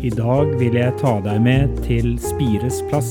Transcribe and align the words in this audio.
I 0.00 0.08
dag 0.16 0.54
vil 0.58 0.74
jeg 0.74 0.94
ta 0.98 1.10
deg 1.22 1.42
med 1.44 1.74
til 1.84 2.14
Spires 2.24 2.80
plass, 2.88 3.10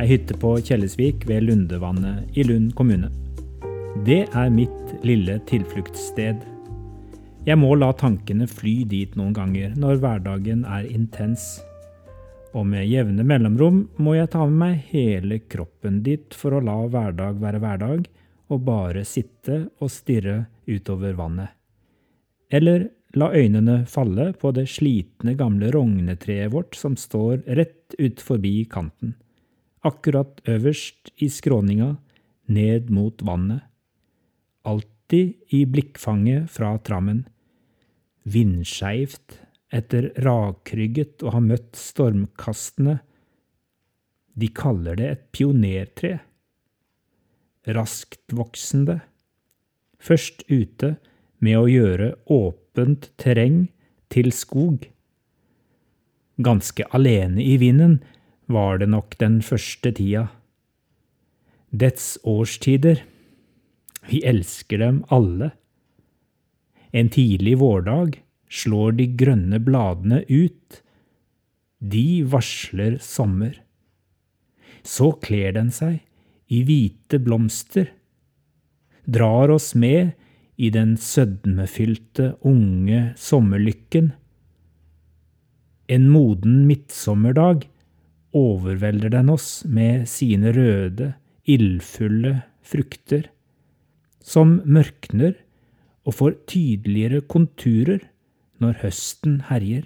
ei 0.00 0.08
hytte 0.08 0.34
på 0.40 0.54
Kjellesvik 0.64 1.28
ved 1.28 1.44
Lundevannet 1.44 2.32
i 2.32 2.46
Lund 2.48 2.72
kommune. 2.78 3.12
Det 4.08 4.22
er 4.32 4.50
mitt 4.50 4.94
lille 5.06 5.36
tilfluktssted. 5.46 6.55
Jeg 7.46 7.60
må 7.62 7.76
la 7.78 7.92
tankene 7.94 8.48
fly 8.50 8.80
dit 8.90 9.12
noen 9.14 9.30
ganger 9.30 9.76
når 9.78 10.00
hverdagen 10.02 10.64
er 10.66 10.88
intens. 10.90 11.60
Og 12.58 12.64
med 12.66 12.88
jevne 12.90 13.22
mellomrom 13.22 13.84
må 14.02 14.16
jeg 14.16 14.32
ta 14.32 14.42
med 14.48 14.56
meg 14.58 14.88
hele 14.90 15.38
kroppen 15.46 16.00
dit 16.02 16.34
for 16.34 16.56
å 16.56 16.62
la 16.66 16.74
hverdag 16.90 17.38
være 17.38 17.60
hverdag, 17.62 18.08
og 18.50 18.64
bare 18.66 19.04
sitte 19.06 19.60
og 19.78 19.92
stirre 19.94 20.48
utover 20.66 21.14
vannet. 21.18 21.52
Eller 22.50 22.88
la 23.14 23.30
øynene 23.30 23.78
falle 23.90 24.32
på 24.38 24.50
det 24.54 24.66
slitne, 24.70 25.36
gamle 25.38 25.70
rognetreet 25.74 26.50
vårt 26.50 26.74
som 26.78 26.98
står 26.98 27.44
rett 27.58 27.94
ut 27.98 28.22
forbi 28.22 28.64
kanten, 28.70 29.14
akkurat 29.86 30.42
øverst 30.50 31.14
i 31.22 31.30
skråninga, 31.30 31.94
ned 32.50 32.90
mot 32.90 33.22
vannet. 33.22 33.62
Alltid 34.66 35.54
i 35.54 35.62
blikkfanget 35.70 36.50
fra 36.50 36.74
trammen. 36.82 37.24
Vindskeivt, 38.26 39.38
etter 39.70 40.10
rakrygget 40.22 41.22
og 41.22 41.36
har 41.36 41.44
møtt 41.44 41.78
stormkastene. 41.78 42.98
De 44.36 44.48
kaller 44.52 44.98
det 44.98 45.10
et 45.12 45.22
pionertre. 45.34 46.18
Rasktvoksende. 47.66 49.00
Først 50.02 50.44
ute 50.50 50.96
med 51.42 51.58
å 51.58 51.70
gjøre 51.70 52.12
åpent 52.30 53.10
terreng 53.20 53.66
til 54.12 54.30
skog. 54.34 54.86
Ganske 56.36 56.84
alene 56.94 57.42
i 57.42 57.56
vinden 57.62 58.00
var 58.52 58.78
det 58.82 58.90
nok 58.92 59.16
den 59.22 59.40
første 59.42 59.92
tida. 59.96 60.26
Dets 61.70 62.16
årstider, 62.24 63.02
vi 64.06 64.20
elsker 64.22 64.82
dem 64.82 65.00
alle. 65.10 65.50
En 66.96 67.10
tidlig 67.12 67.58
vårdag 67.60 68.22
slår 68.48 68.94
de 68.96 69.06
grønne 69.20 69.58
bladene 69.60 70.22
ut. 70.32 70.80
De 71.78 72.24
varsler 72.24 72.96
sommer. 73.04 73.58
Så 74.80 75.10
kler 75.20 75.52
den 75.58 75.68
seg 75.74 76.00
i 76.48 76.62
hvite 76.64 77.20
blomster, 77.20 77.90
drar 79.04 79.52
oss 79.52 79.74
med 79.74 80.14
i 80.56 80.70
den 80.72 80.96
sødmefylte, 80.96 82.32
unge 82.40 83.12
sommerlykken. 83.20 84.12
En 85.92 86.08
moden 86.10 86.62
midtsommerdag 86.70 87.66
overvelder 88.32 89.12
den 89.18 89.34
oss 89.36 89.66
med 89.68 90.08
sine 90.08 90.54
røde, 90.56 91.12
ildfulle 91.44 92.38
frukter, 92.64 93.28
som 94.24 94.62
mørkner 94.64 95.36
og 96.06 96.14
får 96.20 96.36
tydeligere 96.46 97.24
konturer 97.26 98.04
når 98.62 98.78
høsten 98.84 99.40
herjer. 99.50 99.84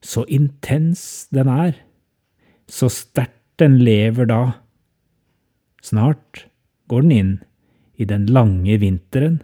Så 0.00 0.24
intens 0.32 1.28
den 1.34 1.50
er, 1.52 1.76
så 2.68 2.88
sterkt 2.92 3.36
den 3.58 3.76
lever 3.82 4.28
da. 4.30 4.42
Snart 5.82 6.46
går 6.88 7.04
den 7.04 7.14
inn 7.14 7.32
i 7.98 8.06
den 8.08 8.26
lange 8.30 8.78
vinteren. 8.80 9.40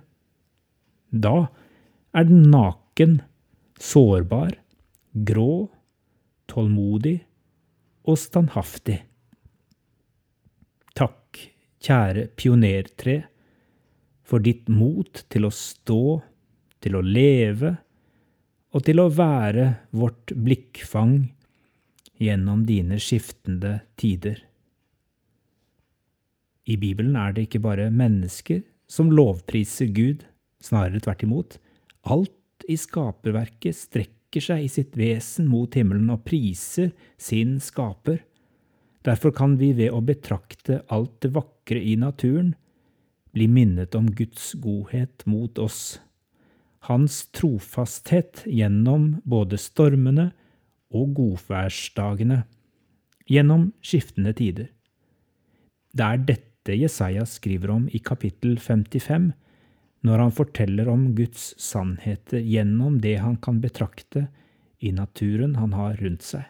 Da 1.11 1.49
er 2.15 2.29
den 2.29 2.47
naken, 2.53 3.21
sårbar, 3.81 4.55
grå, 5.27 5.69
tålmodig 6.51 7.19
og 8.07 8.19
standhaftig. 8.21 9.01
Takk, 10.95 11.41
kjære 11.83 12.29
pionertre, 12.39 13.25
for 14.25 14.43
ditt 14.45 14.69
mot 14.73 15.25
til 15.31 15.47
å 15.47 15.53
stå, 15.53 16.21
til 16.81 16.97
å 16.99 17.05
leve 17.05 17.77
og 18.75 18.85
til 18.87 19.01
å 19.01 19.11
være 19.13 19.69
vårt 19.95 20.33
blikkfang 20.35 21.19
gjennom 22.21 22.65
dine 22.67 22.99
skiftende 23.03 23.79
tider. 24.01 24.41
I 26.65 26.79
Bibelen 26.81 27.17
er 27.21 27.35
det 27.35 27.47
ikke 27.47 27.63
bare 27.65 27.91
mennesker 27.93 28.63
som 28.89 29.13
lovpriser 29.13 29.91
Gud, 29.95 30.25
snarere 30.65 31.03
tvert 31.05 31.25
imot. 31.27 31.57
Alt 32.09 32.65
i 32.71 32.77
skaperverket 32.81 33.77
strekker 33.77 34.45
seg 34.45 34.65
i 34.65 34.71
sitt 34.73 34.97
vesen 34.99 35.47
mot 35.51 35.77
himmelen 35.77 36.09
og 36.15 36.25
priser 36.27 36.95
sin 37.21 37.59
skaper. 37.63 38.23
Derfor 39.05 39.35
kan 39.37 39.59
vi 39.61 39.75
ved 39.77 39.93
å 39.93 40.01
betrakte 40.05 40.81
alt 40.93 41.19
det 41.21 41.35
vakre 41.37 41.81
i 41.81 41.99
naturen 42.01 42.55
bli 43.35 43.49
minnet 43.51 43.95
om 43.99 44.07
Guds 44.15 44.53
godhet 44.63 45.25
mot 45.27 45.59
oss, 45.59 45.99
hans 46.87 47.25
trofasthet 47.35 48.45
gjennom 48.47 49.17
både 49.25 49.59
stormene 49.59 50.31
og 50.95 51.15
godværsdagene, 51.19 52.45
gjennom 53.27 53.71
skiftende 53.83 54.35
tider. 54.37 54.69
Det 55.95 56.05
er 56.07 56.27
dette 56.31 56.77
Jesaja 56.79 57.25
skriver 57.29 57.73
om 57.75 57.89
i 57.91 58.01
kapittel 58.03 58.59
55, 58.61 59.33
når 60.05 60.21
han 60.21 60.35
forteller 60.37 60.89
om 60.93 61.07
Guds 61.17 61.53
sannheter 61.61 62.43
gjennom 62.45 62.99
det 63.01 63.17
han 63.25 63.39
kan 63.41 63.61
betrakte 63.63 64.27
i 64.85 64.93
naturen 64.93 65.57
han 65.57 65.73
har 65.73 65.97
rundt 66.03 66.27
seg. 66.27 66.45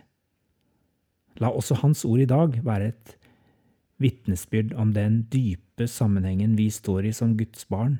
La 1.43 1.51
også 1.51 1.79
hans 1.83 2.05
ord 2.07 2.23
i 2.23 2.31
dag 2.31 2.59
være 2.67 2.91
et 2.93 3.15
vitnesbyrd 4.05 4.75
om 4.77 4.93
den 4.95 5.23
dype 5.33 5.89
sammenhengen 5.91 6.59
vi 6.59 6.69
står 6.73 7.09
i 7.09 7.15
som 7.17 7.37
Guds 7.39 7.67
barn, 7.73 7.99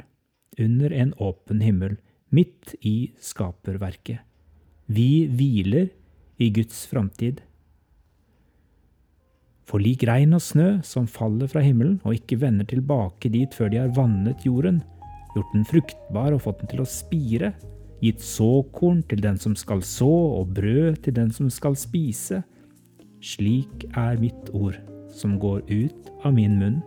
under 0.61 0.93
en 0.93 1.15
åpen 1.19 1.63
himmel, 1.65 1.97
midt 2.35 2.75
i 2.81 3.13
skaperverket. 3.23 4.21
Vi 4.87 5.27
hviler 5.33 5.89
i 6.37 6.51
Guds 6.55 6.85
framtid. 6.91 7.41
For 9.65 9.81
lik 9.81 10.05
regn 10.05 10.37
og 10.37 10.43
snø 10.45 10.69
som 10.85 11.09
faller 11.09 11.49
fra 11.49 11.63
himmelen 11.65 11.97
og 12.05 12.19
ikke 12.19 12.39
vender 12.43 12.69
tilbake 12.69 13.31
dit 13.33 13.55
før 13.57 13.73
de 13.73 13.81
har 13.81 13.95
vannet 13.97 14.45
jorden, 14.45 14.83
gjort 15.35 15.55
den 15.55 15.65
fruktbar 15.67 16.35
og 16.35 16.45
fått 16.45 16.61
den 16.63 16.75
til 16.75 16.85
å 16.85 16.91
spire, 16.91 17.55
gitt 18.05 18.21
såkorn 18.21 19.01
til 19.09 19.23
den 19.25 19.41
som 19.41 19.57
skal 19.57 19.81
så 19.87 20.11
og 20.41 20.53
brød 20.59 21.01
til 21.07 21.17
den 21.17 21.33
som 21.33 21.49
skal 21.51 21.79
spise. 21.81 22.45
Slik 23.25 23.89
er 23.97 24.21
mitt 24.21 24.53
ord 24.53 24.77
som 25.15 25.39
går 25.39 25.63
ut 25.71 26.11
av 26.25 26.35
min 26.37 26.59
munn. 26.61 26.83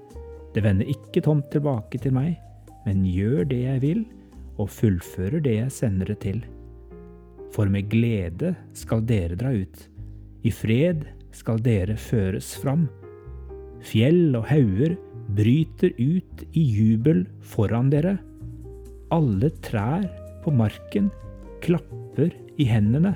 Det 0.53 0.63
vender 0.65 0.89
ikke 0.91 1.23
tomt 1.25 1.49
tilbake 1.53 1.99
til 2.01 2.15
meg, 2.15 2.35
men 2.85 3.05
gjør 3.07 3.47
det 3.49 3.63
jeg 3.63 3.83
vil, 3.83 4.05
og 4.57 4.71
fullfører 4.73 5.43
det 5.45 5.57
jeg 5.59 5.73
sender 5.73 6.11
det 6.11 6.19
til. 6.23 6.39
For 7.53 7.69
med 7.71 7.89
glede 7.91 8.55
skal 8.77 9.03
dere 9.07 9.37
dra 9.39 9.53
ut. 9.53 9.83
I 10.43 10.51
fred 10.53 11.05
skal 11.35 11.61
dere 11.63 11.97
føres 11.99 12.53
fram. 12.61 12.87
Fjell 13.85 14.35
og 14.37 14.47
hauger 14.49 14.97
bryter 15.37 15.93
ut 15.99 16.43
i 16.57 16.63
jubel 16.63 17.25
foran 17.45 17.91
dere. 17.93 18.17
Alle 19.13 19.51
trær 19.63 20.07
på 20.43 20.53
marken 20.55 21.11
klapper 21.63 22.33
i 22.57 22.67
hendene. 22.67 23.15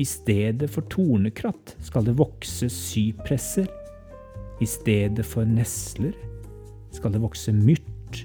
I 0.00 0.04
stedet 0.08 0.70
for 0.72 0.86
tornekratt 0.88 1.74
skal 1.84 2.06
det 2.06 2.16
vokse 2.16 2.70
sypresser. 2.72 3.68
I 4.60 4.68
stedet 4.68 5.26
for 5.28 5.44
nesler 5.44 6.16
skal 6.94 7.12
det 7.12 7.20
vokse 7.20 7.52
myrt. 7.52 8.22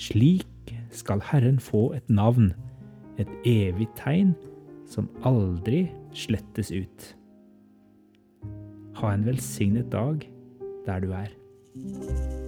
Slik 0.00 0.72
skal 0.92 1.20
Herren 1.28 1.60
få 1.60 1.90
et 1.96 2.08
navn, 2.08 2.52
et 3.20 3.28
evig 3.48 3.90
tegn 4.00 4.32
som 4.88 5.10
aldri 5.28 5.86
slettes 6.16 6.72
ut. 6.72 7.08
Ha 9.00 9.12
en 9.12 9.26
velsignet 9.28 9.92
dag 9.92 10.24
der 10.86 11.04
du 11.04 11.12
er. 11.16 12.41